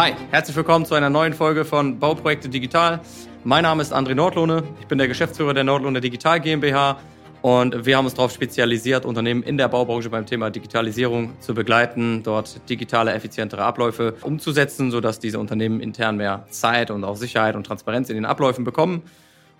[0.00, 3.00] Hi, herzlich willkommen zu einer neuen Folge von Bauprojekte Digital.
[3.44, 6.98] Mein Name ist André Nordlohne, ich bin der Geschäftsführer der Nordlohne Digital GmbH
[7.42, 12.22] und wir haben uns darauf spezialisiert, Unternehmen in der Baubranche beim Thema Digitalisierung zu begleiten,
[12.22, 17.66] dort digitale, effizientere Abläufe umzusetzen, sodass diese Unternehmen intern mehr Zeit und auch Sicherheit und
[17.66, 19.02] Transparenz in den Abläufen bekommen.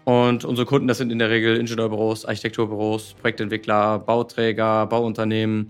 [0.05, 5.69] Und unsere Kunden, das sind in der Regel Ingenieurbüros, Architekturbüros, Projektentwickler, Bauträger, Bauunternehmen,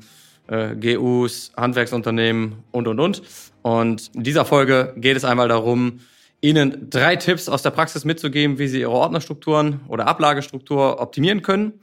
[0.51, 3.23] äh, GUs, Handwerksunternehmen und, und, und.
[3.63, 6.01] Und in dieser Folge geht es einmal darum,
[6.43, 11.81] Ihnen drei Tipps aus der Praxis mitzugeben, wie Sie Ihre Ordnerstrukturen oder Ablagestruktur optimieren können.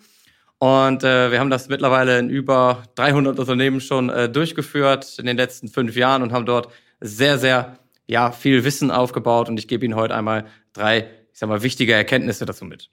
[0.60, 5.38] Und äh, wir haben das mittlerweile in über 300 Unternehmen schon äh, durchgeführt in den
[5.38, 7.78] letzten fünf Jahren und haben dort sehr, sehr
[8.08, 9.50] ja, viel Wissen aufgebaut.
[9.50, 12.90] Und ich gebe Ihnen heute einmal drei, ich sag mal, wichtige Erkenntnisse dazu mit.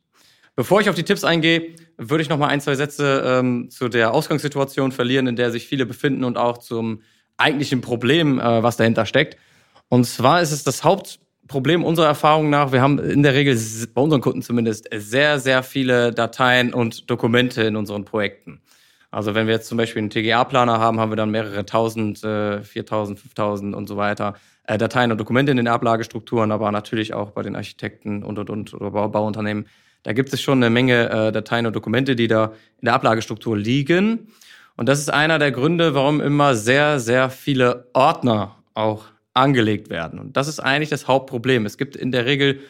[0.56, 3.88] Bevor ich auf die Tipps eingehe, würde ich noch mal ein, zwei Sätze ähm, zu
[3.88, 7.02] der Ausgangssituation verlieren, in der sich viele befinden und auch zum
[7.36, 9.36] eigentlichen Problem, äh, was dahinter steckt.
[9.88, 13.58] Und zwar ist es das Hauptproblem unserer Erfahrung nach, wir haben in der Regel,
[13.92, 18.60] bei unseren Kunden zumindest, sehr, sehr viele Dateien und Dokumente in unseren Projekten.
[19.10, 22.62] Also wenn wir jetzt zum Beispiel einen TGA-Planer haben, haben wir dann mehrere tausend, äh,
[22.62, 24.34] 4000, 5000 und so weiter
[24.66, 28.50] äh, Dateien und Dokumente in den Ablagestrukturen, aber natürlich auch bei den Architekten und, und,
[28.50, 29.66] und oder Bauunternehmen.
[30.02, 33.56] Da gibt es schon eine Menge äh, Dateien und Dokumente, die da in der Ablagestruktur
[33.56, 34.28] liegen.
[34.76, 40.18] Und das ist einer der Gründe, warum immer sehr, sehr viele Ordner auch angelegt werden.
[40.18, 41.66] Und das ist eigentlich das Hauptproblem.
[41.66, 42.60] Es gibt in der Regel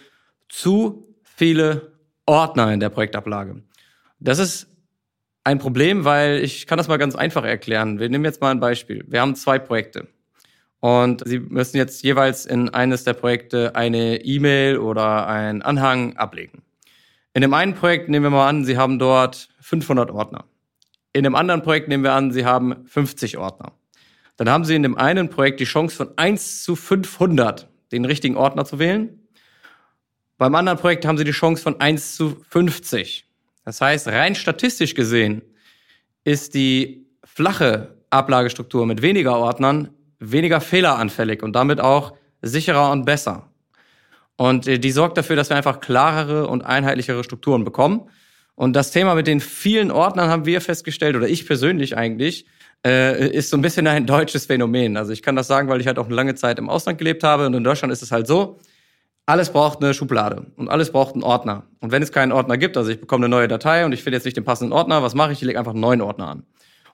[0.48, 1.92] zu viele
[2.26, 3.62] Ordner in der Projektablage.
[4.20, 4.68] Das ist
[5.44, 7.98] ein Problem, weil ich kann das mal ganz einfach erklären.
[7.98, 9.04] Wir nehmen jetzt mal ein Beispiel.
[9.08, 10.08] Wir haben zwei Projekte.
[10.84, 16.60] Und Sie müssen jetzt jeweils in eines der Projekte eine E-Mail oder einen Anhang ablegen.
[17.32, 20.44] In dem einen Projekt nehmen wir mal an, Sie haben dort 500 Ordner.
[21.14, 23.72] In dem anderen Projekt nehmen wir an, Sie haben 50 Ordner.
[24.36, 28.36] Dann haben Sie in dem einen Projekt die Chance von 1 zu 500 den richtigen
[28.36, 29.26] Ordner zu wählen.
[30.36, 33.24] Beim anderen Projekt haben Sie die Chance von 1 zu 50.
[33.64, 35.40] Das heißt, rein statistisch gesehen
[36.24, 39.88] ist die flache Ablagestruktur mit weniger Ordnern
[40.32, 43.48] weniger fehleranfällig und damit auch sicherer und besser.
[44.36, 48.08] Und äh, die sorgt dafür, dass wir einfach klarere und einheitlichere Strukturen bekommen.
[48.56, 52.46] Und das Thema mit den vielen Ordnern haben wir festgestellt, oder ich persönlich eigentlich,
[52.86, 54.96] äh, ist so ein bisschen ein deutsches Phänomen.
[54.96, 57.24] Also ich kann das sagen, weil ich halt auch eine lange Zeit im Ausland gelebt
[57.24, 58.58] habe und in Deutschland ist es halt so,
[59.26, 61.64] alles braucht eine Schublade und alles braucht einen Ordner.
[61.80, 64.18] Und wenn es keinen Ordner gibt, also ich bekomme eine neue Datei und ich finde
[64.18, 65.38] jetzt nicht den passenden Ordner, was mache ich?
[65.38, 66.42] Ich lege einfach einen neuen Ordner an.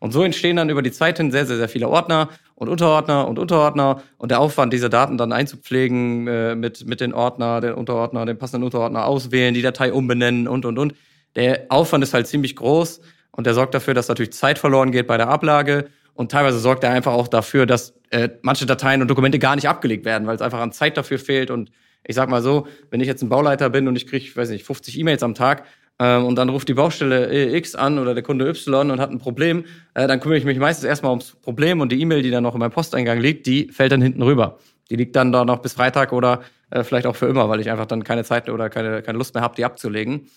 [0.01, 3.29] Und so entstehen dann über die Zeit hin sehr, sehr, sehr viele Ordner und Unterordner
[3.29, 4.03] und Unterordner.
[4.17, 8.39] Und der Aufwand, diese Daten dann einzupflegen äh, mit, mit den Ordner, den Unterordner, den
[8.39, 10.95] passenden Unterordner auswählen, die Datei umbenennen und, und, und.
[11.37, 15.07] Der Aufwand ist halt ziemlich groß und der sorgt dafür, dass natürlich Zeit verloren geht
[15.07, 15.89] bei der Ablage.
[16.15, 19.69] Und teilweise sorgt er einfach auch dafür, dass äh, manche Dateien und Dokumente gar nicht
[19.69, 21.51] abgelegt werden, weil es einfach an Zeit dafür fehlt.
[21.51, 21.71] Und
[22.05, 24.65] ich sag mal so, wenn ich jetzt ein Bauleiter bin und ich kriege, weiß nicht,
[24.65, 25.65] 50 E-Mails am Tag
[26.01, 29.65] und dann ruft die Baustelle X an oder der Kunde Y und hat ein Problem,
[29.95, 32.55] äh, dann kümmere ich mich meistens erstmal ums Problem und die E-Mail, die dann noch
[32.55, 34.59] in meinem Posteingang liegt, die fällt dann hinten rüber.
[34.89, 36.41] Die liegt dann da noch bis Freitag oder
[36.71, 39.35] äh, vielleicht auch für immer, weil ich einfach dann keine Zeit oder keine, keine Lust
[39.35, 40.29] mehr habe, die abzulegen.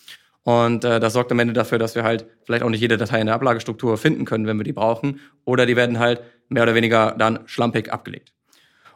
[0.44, 3.22] Und äh, das sorgt am Ende dafür, dass wir halt vielleicht auch nicht jede Datei
[3.22, 5.22] in der Ablagestruktur finden können, wenn wir die brauchen.
[5.46, 8.34] Oder die werden halt mehr oder weniger dann schlampig abgelegt.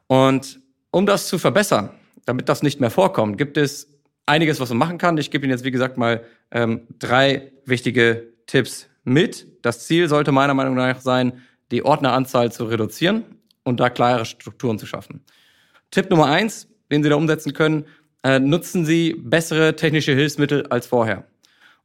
[0.07, 0.59] Und
[0.91, 1.91] um das zu verbessern,
[2.25, 3.96] damit das nicht mehr vorkommt, gibt es
[4.27, 5.17] einiges, was man machen kann.
[5.17, 9.47] Ich gebe Ihnen jetzt, wie gesagt, mal ähm, drei wichtige Tipps mit.
[9.63, 13.23] Das Ziel sollte meiner Meinung nach sein, die Ordneranzahl zu reduzieren
[13.63, 15.21] und da klare Strukturen zu schaffen.
[15.91, 17.85] Tipp Nummer eins, den Sie da umsetzen können,
[18.23, 21.25] äh, nutzen Sie bessere technische Hilfsmittel als vorher.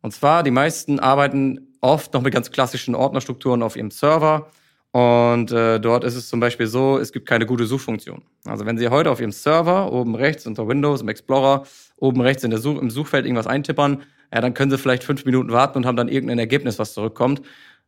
[0.00, 4.50] Und zwar, die meisten arbeiten oft noch mit ganz klassischen Ordnerstrukturen auf ihrem Server.
[4.92, 8.22] Und äh, dort ist es zum Beispiel so, es gibt keine gute Suchfunktion.
[8.44, 11.64] Also wenn Sie heute auf Ihrem Server oben rechts unter Windows im Explorer
[11.96, 14.02] oben rechts in der Such im Suchfeld irgendwas eintippern,
[14.32, 17.40] ja, dann können Sie vielleicht fünf Minuten warten und haben dann irgendein Ergebnis, was zurückkommt.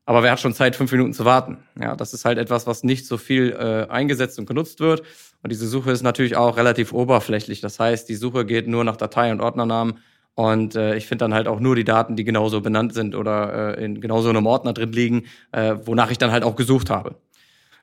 [0.06, 1.58] Aber wer hat schon Zeit, fünf Minuten zu warten?
[1.80, 5.02] Ja, das ist halt etwas, was nicht so viel äh, eingesetzt und genutzt wird.
[5.42, 7.60] Und diese Suche ist natürlich auch relativ oberflächlich.
[7.60, 9.98] Das heißt, die Suche geht nur nach Datei- und Ordnernamen
[10.34, 13.78] und äh, ich finde dann halt auch nur die Daten, die genauso benannt sind oder
[13.78, 17.16] äh, in genauso einem Ordner drin liegen, äh, wonach ich dann halt auch gesucht habe.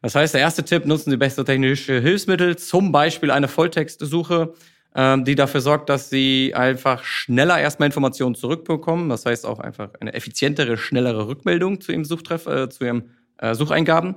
[0.01, 4.53] Das heißt, der erste Tipp, nutzen Sie bessere technische Hilfsmittel, zum Beispiel eine Volltextsuche,
[4.95, 9.09] ähm, die dafür sorgt, dass Sie einfach schneller erstmal Informationen zurückbekommen.
[9.09, 13.03] Das heißt auch einfach eine effizientere, schnellere Rückmeldung zu Ihrem Suchtreff, äh, zu Ihrem
[13.37, 14.15] äh, Sucheingaben.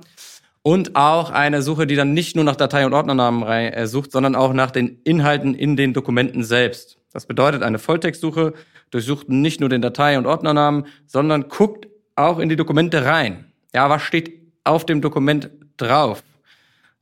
[0.63, 4.11] Und auch eine Suche, die dann nicht nur nach Datei- und Ordnernamen rein, äh, sucht,
[4.11, 6.97] sondern auch nach den Inhalten in den Dokumenten selbst.
[7.15, 8.51] Das bedeutet, eine Volltextsuche
[8.91, 13.45] durchsucht nicht nur den Datei- und Ordnernamen, sondern guckt auch in die Dokumente rein.
[13.73, 14.33] Ja, was steht
[14.65, 16.25] auf dem Dokument drauf?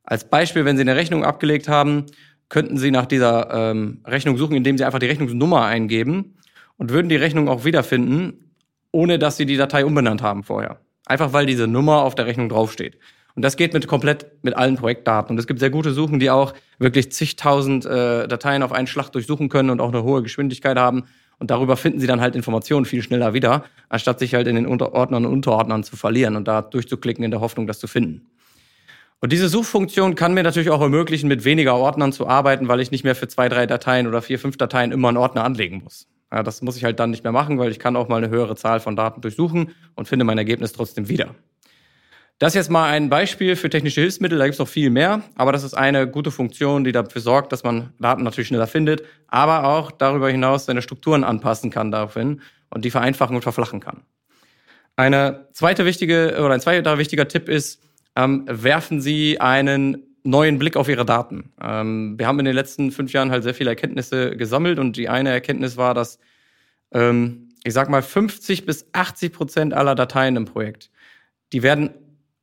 [0.04, 2.06] Als Beispiel, wenn Sie eine Rechnung abgelegt haben,
[2.48, 6.36] könnten Sie nach dieser ähm, Rechnung suchen, indem Sie einfach die Rechnungsnummer eingeben
[6.78, 8.54] und würden die Rechnung auch wiederfinden,
[8.92, 10.80] ohne dass Sie die Datei umbenannt haben vorher.
[11.08, 13.00] Einfach weil diese Nummer auf der Rechnung draufsteht.
[13.36, 15.32] Und das geht mit komplett mit allen Projektdaten.
[15.32, 19.10] Und es gibt sehr gute Suchen, die auch wirklich zigtausend äh, Dateien auf einen Schlag
[19.10, 21.06] durchsuchen können und auch eine hohe Geschwindigkeit haben.
[21.40, 24.68] Und darüber finden sie dann halt Informationen viel schneller wieder, anstatt sich halt in den
[24.68, 28.28] Unterordnern und Unterordnern zu verlieren und da durchzuklicken in der Hoffnung, das zu finden.
[29.20, 32.92] Und diese Suchfunktion kann mir natürlich auch ermöglichen, mit weniger Ordnern zu arbeiten, weil ich
[32.92, 36.08] nicht mehr für zwei, drei Dateien oder vier, fünf Dateien immer einen Ordner anlegen muss.
[36.32, 38.30] Ja, das muss ich halt dann nicht mehr machen, weil ich kann auch mal eine
[38.30, 41.36] höhere Zahl von Daten durchsuchen und finde mein Ergebnis trotzdem wieder.
[42.44, 45.22] Das ist jetzt mal ein Beispiel für technische Hilfsmittel, da gibt es noch viel mehr,
[45.36, 49.02] aber das ist eine gute Funktion, die dafür sorgt, dass man Daten natürlich schneller findet,
[49.28, 54.02] aber auch darüber hinaus seine Strukturen anpassen kann daraufhin und die vereinfachen und verflachen kann.
[54.98, 57.82] Eine zweite wichtige oder ein zweiter wichtiger Tipp ist,
[58.18, 61.54] ähm, werfen Sie einen neuen Blick auf Ihre Daten.
[61.62, 65.08] Ähm, wir haben in den letzten fünf Jahren halt sehr viele Erkenntnisse gesammelt und die
[65.08, 66.20] eine Erkenntnis war, dass
[66.92, 70.90] ähm, ich sag mal 50 bis 80 Prozent aller Dateien im Projekt,
[71.54, 71.92] die werden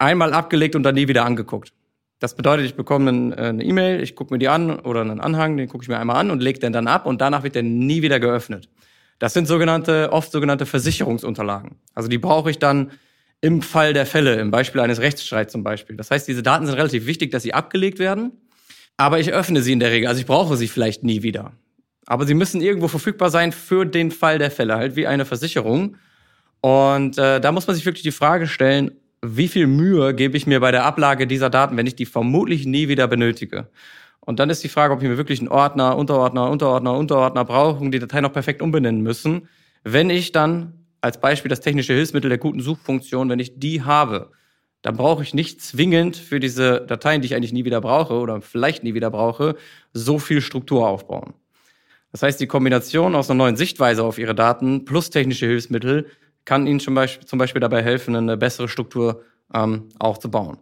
[0.00, 1.72] einmal abgelegt und dann nie wieder angeguckt.
[2.18, 5.56] Das bedeutet, ich bekomme äh, eine E-Mail, ich gucke mir die an oder einen Anhang,
[5.56, 7.62] den gucke ich mir einmal an und lege den dann ab und danach wird der
[7.62, 8.68] nie wieder geöffnet.
[9.18, 11.76] Das sind sogenannte, oft sogenannte Versicherungsunterlagen.
[11.94, 12.90] Also die brauche ich dann
[13.40, 15.96] im Fall der Fälle, im Beispiel eines Rechtsstreits zum Beispiel.
[15.96, 18.32] Das heißt, diese Daten sind relativ wichtig, dass sie abgelegt werden,
[18.96, 21.52] aber ich öffne sie in der Regel, also ich brauche sie vielleicht nie wieder.
[22.06, 25.96] Aber sie müssen irgendwo verfügbar sein für den Fall der Fälle, halt wie eine Versicherung.
[26.60, 28.90] Und äh, da muss man sich wirklich die Frage stellen,
[29.24, 32.66] wie viel Mühe gebe ich mir bei der Ablage dieser Daten, wenn ich die vermutlich
[32.66, 33.68] nie wieder benötige?
[34.20, 37.82] Und dann ist die Frage, ob ich mir wirklich einen Ordner, Unterordner, Unterordner, Unterordner brauche
[37.82, 39.48] und die Datei noch perfekt umbenennen müssen.
[39.82, 44.30] Wenn ich dann als Beispiel das technische Hilfsmittel der guten Suchfunktion, wenn ich die habe,
[44.82, 48.40] dann brauche ich nicht zwingend für diese Dateien, die ich eigentlich nie wieder brauche oder
[48.40, 49.56] vielleicht nie wieder brauche,
[49.92, 51.34] so viel Struktur aufbauen.
[52.12, 56.06] Das heißt, die Kombination aus einer neuen Sichtweise auf Ihre Daten plus technische Hilfsmittel
[56.44, 59.22] kann Ihnen zum Beispiel, zum Beispiel dabei helfen, eine bessere Struktur
[59.54, 60.58] ähm, aufzubauen.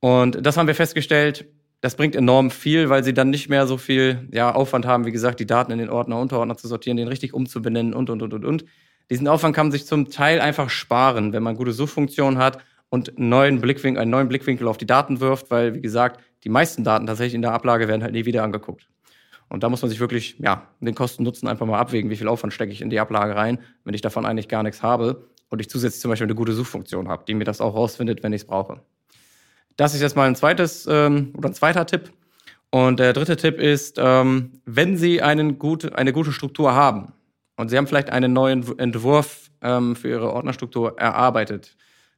[0.00, 1.46] Und das haben wir festgestellt,
[1.80, 5.12] das bringt enorm viel, weil sie dann nicht mehr so viel ja, Aufwand haben, wie
[5.12, 8.32] gesagt, die Daten in den Ordner, Unterordner zu sortieren, den richtig umzubenennen und, und, und,
[8.32, 8.64] und, und.
[9.10, 12.58] Diesen Aufwand kann man sich zum Teil einfach sparen, wenn man gute Suchfunktionen hat
[12.88, 16.48] und einen neuen Blickwinkel, einen neuen Blickwinkel auf die Daten wirft, weil, wie gesagt, die
[16.48, 18.88] meisten Daten tatsächlich in der Ablage werden halt nie wieder angeguckt.
[19.52, 22.54] Und da muss man sich wirklich, ja, den Kosten-Nutzen einfach mal abwägen, wie viel Aufwand
[22.54, 25.68] stecke ich in die Ablage rein, wenn ich davon eigentlich gar nichts habe und ich
[25.68, 28.46] zusätzlich zum Beispiel eine gute Suchfunktion habe, die mir das auch rausfindet, wenn ich es
[28.46, 28.80] brauche.
[29.76, 32.12] Das ist jetzt mal ein zweites ähm, oder ein zweiter Tipp.
[32.70, 37.12] Und der dritte Tipp ist, ähm, wenn Sie einen gut, eine gute Struktur haben
[37.58, 41.76] und Sie haben vielleicht einen neuen Entwurf ähm, für Ihre Ordnerstruktur erarbeitet,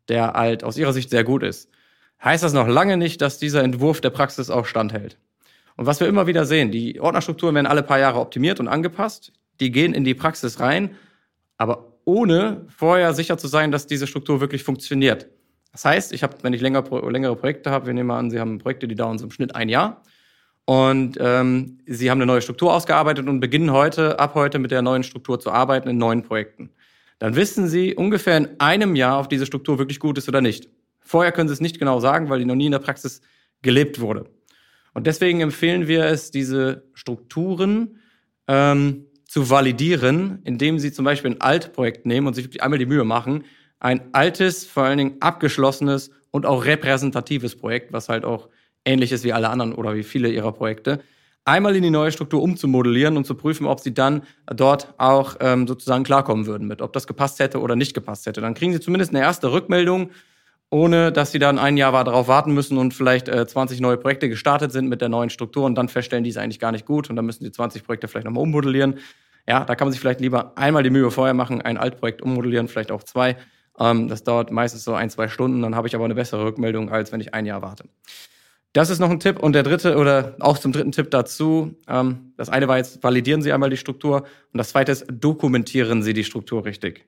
[0.09, 1.69] der halt aus Ihrer Sicht sehr gut ist,
[2.23, 5.19] heißt das noch lange nicht, dass dieser Entwurf der Praxis auch standhält.
[5.77, 9.33] Und was wir immer wieder sehen, die Ordnerstrukturen werden alle paar Jahre optimiert und angepasst.
[9.61, 10.97] Die gehen in die Praxis rein,
[11.57, 15.29] aber ohne vorher sicher zu sein, dass diese Struktur wirklich funktioniert.
[15.73, 18.39] Das heißt, ich habe, wenn ich länger, längere Projekte habe, wir nehmen mal an, Sie
[18.39, 20.03] haben Projekte, die dauern so im Schnitt ein Jahr
[20.67, 24.83] und ähm, Sie haben eine neue Struktur ausgearbeitet und beginnen heute, ab heute mit der
[24.83, 26.71] neuen Struktur zu arbeiten in neuen Projekten.
[27.19, 30.69] Dann wissen Sie ungefähr in einem Jahr, ob diese Struktur wirklich gut ist oder nicht.
[31.01, 33.21] Vorher können Sie es nicht genau sagen, weil die noch nie in der Praxis
[33.63, 34.27] gelebt wurde.
[34.95, 38.01] Und deswegen empfehlen wir es, diese Strukturen
[38.47, 42.87] ähm, zu validieren, indem Sie zum Beispiel ein Altprojekt nehmen und sich wirklich einmal die
[42.87, 43.45] Mühe machen,
[43.81, 48.49] ein altes, vor allen Dingen abgeschlossenes und auch repräsentatives Projekt, was halt auch
[48.85, 51.01] ähnlich ist wie alle anderen oder wie viele Ihrer Projekte,
[51.45, 55.67] einmal in die neue Struktur umzumodellieren und zu prüfen, ob Sie dann dort auch ähm,
[55.67, 58.41] sozusagen klarkommen würden mit, ob das gepasst hätte oder nicht gepasst hätte.
[58.41, 60.11] Dann kriegen Sie zumindest eine erste Rückmeldung,
[60.75, 64.29] ohne dass sie dann ein Jahr darauf warten müssen und vielleicht äh, 20 neue Projekte
[64.29, 67.09] gestartet sind mit der neuen Struktur und dann feststellen, die ist eigentlich gar nicht gut
[67.09, 68.99] und dann müssen die 20 Projekte vielleicht nochmal ummodellieren.
[69.47, 72.67] Ja, da kann man sich vielleicht lieber einmal die Mühe vorher machen, ein Altprojekt ummodellieren,
[72.67, 73.37] vielleicht auch zwei.
[73.79, 76.91] Ähm, das dauert meistens so ein, zwei Stunden, dann habe ich aber eine bessere Rückmeldung,
[76.91, 77.85] als wenn ich ein Jahr warte.
[78.73, 79.39] Das ist noch ein Tipp.
[79.39, 81.77] Und der dritte oder auch zum dritten Tipp dazu.
[81.87, 84.23] Ähm, das eine war jetzt, validieren Sie einmal die Struktur.
[84.53, 87.07] Und das zweite ist, dokumentieren Sie die Struktur richtig.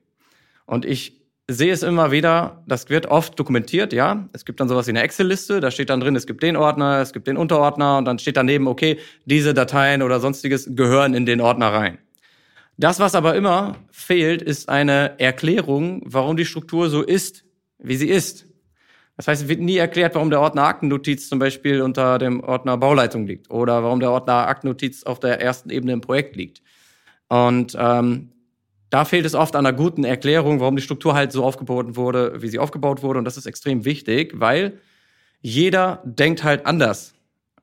[0.65, 4.27] Und ich sehe es immer wieder, das wird oft dokumentiert, ja.
[4.33, 6.99] Es gibt dann sowas wie eine Excel-Liste, da steht dann drin, es gibt den Ordner,
[6.99, 11.25] es gibt den Unterordner und dann steht daneben, okay, diese Dateien oder sonstiges gehören in
[11.25, 11.99] den Ordner rein.
[12.77, 17.43] Das, was aber immer fehlt, ist eine Erklärung, warum die Struktur so ist,
[17.79, 18.45] wie sie ist.
[19.15, 22.77] Das heißt, es wird nie erklärt, warum der Ordner Aktennotiz zum Beispiel unter dem Ordner
[22.77, 26.61] Bauleitung liegt oder warum der Ordner Aktennotiz auf der ersten Ebene im Projekt liegt.
[27.27, 28.29] Und ähm,
[28.89, 32.41] da fehlt es oft an einer guten Erklärung, warum die Struktur halt so aufgebaut wurde,
[32.41, 33.19] wie sie aufgebaut wurde.
[33.19, 34.79] Und das ist extrem wichtig, weil
[35.41, 37.13] jeder denkt halt anders.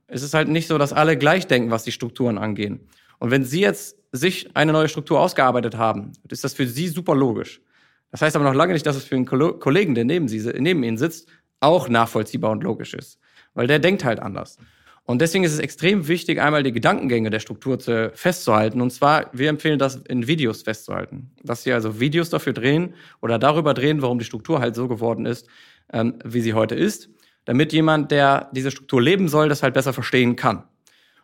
[0.06, 2.80] Es ist halt nicht so, dass alle gleich denken, was die Strukturen angehen.
[3.18, 7.14] Und wenn Sie jetzt sich eine neue Struktur ausgearbeitet haben, ist das für Sie super
[7.14, 7.60] logisch.
[8.10, 10.84] Das heißt aber noch lange nicht, dass es für einen Kollegen, der neben, Sie, neben
[10.84, 11.28] Ihnen sitzt,
[11.60, 13.18] auch nachvollziehbar und logisch ist.
[13.54, 14.58] Weil der denkt halt anders.
[15.06, 18.80] Und deswegen ist es extrem wichtig, einmal die Gedankengänge der Struktur zu, festzuhalten.
[18.80, 21.30] Und zwar, wir empfehlen das in Videos festzuhalten.
[21.42, 25.26] Dass Sie also Videos dafür drehen oder darüber drehen, warum die Struktur halt so geworden
[25.26, 25.46] ist,
[25.92, 27.10] ähm, wie sie heute ist,
[27.44, 30.58] damit jemand, der diese Struktur leben soll, das halt besser verstehen kann.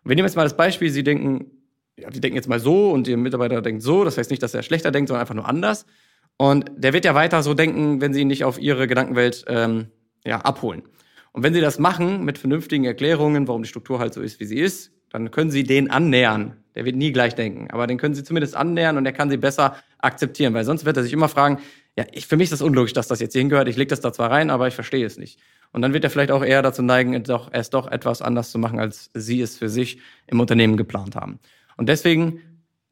[0.02, 1.50] Und wir nehmen jetzt mal das Beispiel, Sie denken,
[1.98, 4.04] ja, die denken jetzt mal so und Ihr Mitarbeiter denkt so.
[4.04, 5.86] Das heißt nicht, dass er schlechter denkt, sondern einfach nur anders.
[6.36, 9.88] Und der wird ja weiter so denken, wenn Sie ihn nicht auf Ihre Gedankenwelt ähm,
[10.24, 10.82] ja, abholen.
[11.32, 14.46] Und wenn Sie das machen mit vernünftigen Erklärungen, warum die Struktur halt so ist, wie
[14.46, 16.56] sie ist, dann können Sie den annähern.
[16.74, 19.36] Der wird nie gleich denken, aber den können Sie zumindest annähern und er kann Sie
[19.36, 21.58] besser akzeptieren, weil sonst wird er sich immer fragen,
[21.96, 23.68] ja, ich, für mich ist das unlogisch, dass das jetzt hier hingehört.
[23.68, 25.40] Ich lege das da zwar rein, aber ich verstehe es nicht.
[25.72, 28.58] Und dann wird er vielleicht auch eher dazu neigen, doch, es doch etwas anders zu
[28.58, 31.40] machen, als Sie es für sich im Unternehmen geplant haben.
[31.76, 32.40] Und deswegen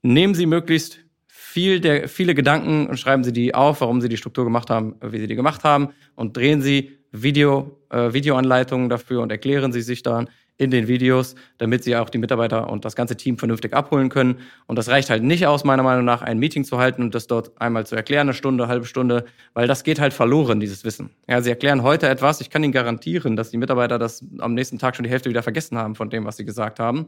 [0.03, 1.01] nehmen Sie möglichst
[1.49, 4.97] viel der, viele Gedanken und schreiben Sie die auf, warum Sie die Struktur gemacht haben,
[5.01, 9.81] wie Sie die gemacht haben und drehen Sie Video, äh, Videoanleitungen dafür und erklären Sie
[9.81, 10.29] sich dann
[10.59, 14.41] in den Videos, damit Sie auch die Mitarbeiter und das ganze Team vernünftig abholen können.
[14.67, 17.29] Und das reicht halt nicht aus, meiner Meinung nach, ein Meeting zu halten und das
[17.29, 19.25] dort einmal zu erklären, eine Stunde, eine halbe Stunde,
[19.55, 21.11] weil das geht halt verloren, dieses Wissen.
[21.29, 24.79] Ja, Sie erklären heute etwas, ich kann Ihnen garantieren, dass die Mitarbeiter das am nächsten
[24.79, 27.07] Tag schon die Hälfte wieder vergessen haben von dem, was Sie gesagt haben.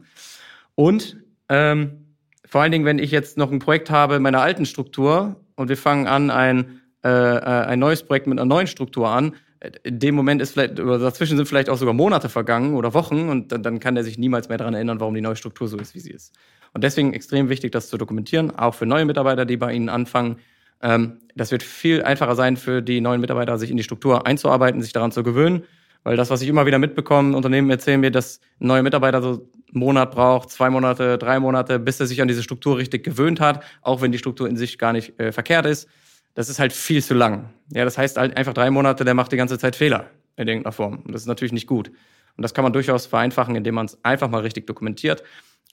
[0.73, 1.17] Und
[1.49, 2.10] ähm,
[2.51, 5.69] vor allen Dingen, wenn ich jetzt noch ein Projekt habe in meiner alten Struktur und
[5.69, 9.35] wir fangen an, ein, äh, äh ein neues Projekt mit einer neuen Struktur an,
[9.83, 13.29] in dem Moment ist vielleicht, oder dazwischen sind vielleicht auch sogar Monate vergangen oder Wochen
[13.29, 15.77] und dann, dann kann er sich niemals mehr daran erinnern, warum die neue Struktur so
[15.77, 16.33] ist, wie sie ist.
[16.73, 20.37] Und deswegen extrem wichtig, das zu dokumentieren, auch für neue Mitarbeiter, die bei Ihnen anfangen.
[20.81, 24.81] Ähm, das wird viel einfacher sein für die neuen Mitarbeiter, sich in die Struktur einzuarbeiten,
[24.81, 25.63] sich daran zu gewöhnen.
[26.03, 29.47] Weil das, was ich immer wieder mitbekomme, Unternehmen erzählen mir, dass ein neuer Mitarbeiter so
[29.71, 33.63] Monat braucht, zwei Monate, drei Monate, bis er sich an diese Struktur richtig gewöhnt hat,
[33.81, 35.87] auch wenn die Struktur in sich gar nicht äh, verkehrt ist
[36.33, 37.49] das ist halt viel zu lang.
[37.73, 40.71] Ja, das heißt halt einfach drei Monate, der macht die ganze Zeit Fehler in irgendeiner
[40.71, 40.99] Form.
[41.05, 41.89] Und das ist natürlich nicht gut.
[42.37, 45.23] Und das kann man durchaus vereinfachen, indem man es einfach mal richtig dokumentiert.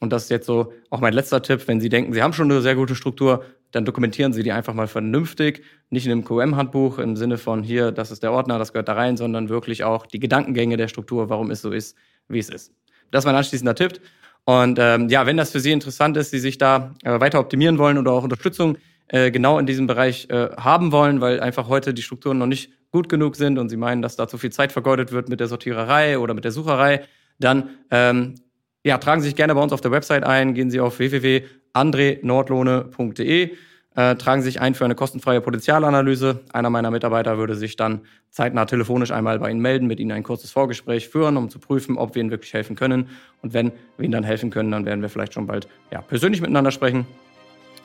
[0.00, 1.66] Und das ist jetzt so auch mein letzter Tipp.
[1.66, 4.74] Wenn Sie denken, Sie haben schon eine sehr gute Struktur, dann dokumentieren Sie die einfach
[4.74, 5.62] mal vernünftig.
[5.90, 8.94] Nicht in einem QM-Handbuch im Sinne von hier, das ist der Ordner, das gehört da
[8.94, 11.96] rein, sondern wirklich auch die Gedankengänge der Struktur, warum es so ist,
[12.28, 12.72] wie es ist.
[13.10, 14.00] Das ist mein anschließender Tipp.
[14.44, 17.78] Und ähm, ja, wenn das für Sie interessant ist, Sie sich da äh, weiter optimieren
[17.78, 21.94] wollen oder auch Unterstützung äh, genau in diesem Bereich äh, haben wollen, weil einfach heute
[21.94, 24.72] die Strukturen noch nicht gut genug sind und sie meinen, dass da zu viel Zeit
[24.72, 27.04] vergeudet wird mit der Sortiererei oder mit der Sucherei,
[27.38, 28.36] dann ähm,
[28.84, 33.50] ja, tragen Sie sich gerne bei uns auf der Website ein, gehen Sie auf www.andrenordlohne.de,
[33.98, 36.40] äh, tragen sich ein für eine kostenfreie Potenzialanalyse.
[36.52, 40.22] Einer meiner Mitarbeiter würde sich dann zeitnah telefonisch einmal bei Ihnen melden, mit Ihnen ein
[40.22, 43.08] kurzes Vorgespräch führen, um zu prüfen, ob wir Ihnen wirklich helfen können.
[43.42, 46.40] Und wenn wir Ihnen dann helfen können, dann werden wir vielleicht schon bald ja, persönlich
[46.40, 47.06] miteinander sprechen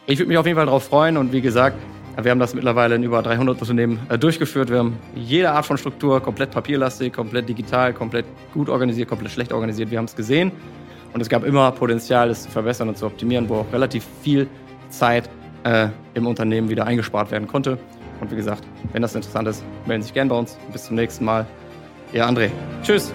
[0.05, 1.77] ich würde mich auf jeden Fall darauf freuen und wie gesagt,
[2.21, 4.69] wir haben das mittlerweile in über 300 Unternehmen äh, durchgeführt.
[4.69, 9.51] Wir haben jede Art von Struktur, komplett papierlastig, komplett digital, komplett gut organisiert, komplett schlecht
[9.51, 9.89] organisiert.
[9.89, 10.51] Wir haben es gesehen
[11.13, 14.47] und es gab immer Potenzial, es zu verbessern und zu optimieren, wo auch relativ viel
[14.89, 15.29] Zeit
[15.63, 17.77] äh, im Unternehmen wieder eingespart werden konnte.
[18.21, 20.57] Und wie gesagt, wenn das interessant ist, melden Sie sich gerne bei uns.
[20.71, 21.45] Bis zum nächsten Mal.
[22.13, 22.51] Ihr André.
[22.83, 23.11] Tschüss.